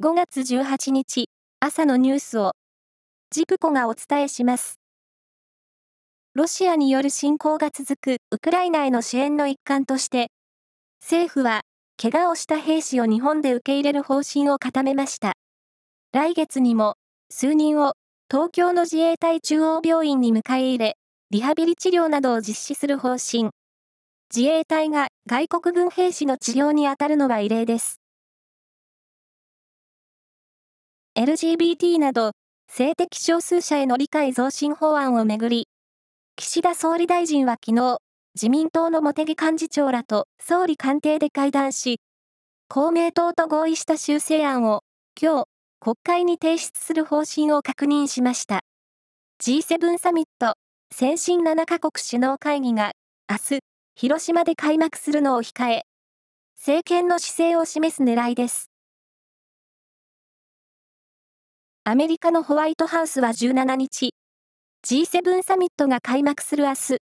[0.00, 1.28] 5月18日
[1.58, 2.52] 朝のニュースを
[3.32, 4.78] ジプコがお伝えします。
[6.34, 10.28] ロシアによる侵攻が続くウクライナへの支援の一環として、
[11.02, 11.62] 政府は
[12.00, 15.32] 怪我をした兵士を日本で受け入れる方針を固めました。
[16.12, 16.94] 来月にも
[17.28, 17.94] 数人を
[18.30, 20.96] 東京の自衛隊中央病院に迎え入れ、
[21.32, 23.50] リハビリ治療などを実施する方針。
[24.32, 27.98] 自衛隊が外国軍兵士の治療に当たるのは異例です。
[31.18, 32.30] LGBT など、
[32.70, 35.66] 性的少数者への理解増進法案をめぐり、
[36.36, 37.98] 岸田総理大臣は昨日、
[38.36, 42.00] 自民党の茂木幹事長らと総理官邸で会談し、
[42.68, 44.82] 公明党と合意した修正案を
[45.20, 45.46] 今日、
[45.80, 48.60] 国会に提出する方針を確認しました。
[49.42, 50.54] G7 サミット、
[50.94, 52.92] 先進7カ国首脳会議が
[53.28, 53.60] 明日、
[53.96, 55.82] 広島で開幕するのを控え、
[56.56, 58.70] 政権の姿勢を示す狙いです。
[61.90, 64.10] アメリカのホワイトハウスは17日、
[64.86, 66.98] G7 サミットが開幕する明日、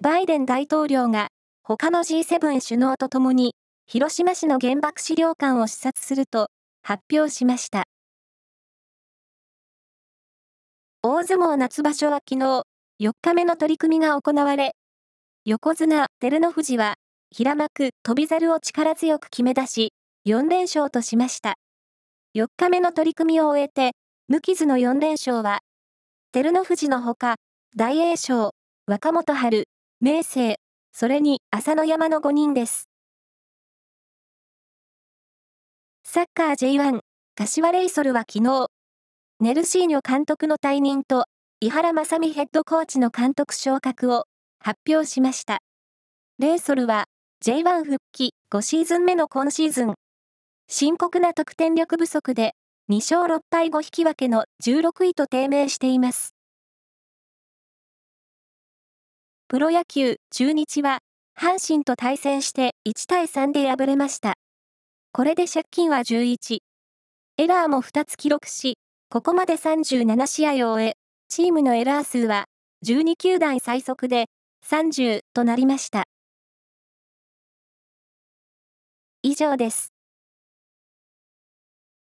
[0.00, 1.30] バイデン大統領が
[1.64, 3.56] 他の G7 首脳と共に
[3.88, 6.46] 広島市の原爆資料館を視察すると
[6.84, 7.86] 発表しました。
[11.02, 12.62] 大相撲夏場所は昨日、
[13.00, 14.76] 4日目の取り組みが行われ、
[15.44, 16.94] 横綱照ノ富士は
[17.32, 19.92] 平幕翔猿を力強く決め出し、
[20.24, 21.54] 4連勝としました。
[22.36, 23.90] 4日目の取り組みを終えて、
[24.26, 25.60] 無傷の4連勝は、
[26.32, 27.36] 照ノ富士のほか、
[27.76, 28.54] 大栄翔、
[28.86, 29.68] 若元春、
[30.00, 30.56] 明生、
[30.92, 32.88] それに朝乃山の5人です。
[36.04, 37.00] サッカー J1、
[37.34, 38.68] 柏レイソルは昨日、
[39.40, 41.26] ネルシーニョ監督の退任と、
[41.60, 44.24] 井原正美ヘッドコーチの監督昇格を
[44.58, 45.58] 発表しました。
[46.38, 47.04] レイソルは
[47.44, 49.94] J1 復帰5シーズン目の今シーズン、
[50.66, 52.54] 深刻な得点力不足で
[52.90, 56.34] 2勝6敗5引き分けの16位と低迷しています。
[59.48, 60.98] プロ野球中日は
[61.34, 64.34] 阪神と対戦して1対3で敗れました。
[65.12, 66.58] これで借金は11。
[67.38, 68.76] エラーも2つ記録し、
[69.08, 70.96] ここまで37試合を終え、
[71.30, 72.44] チームのエラー数は
[72.84, 74.26] 12球団最速で
[74.68, 76.04] 30となりました。
[79.22, 79.93] 以上です。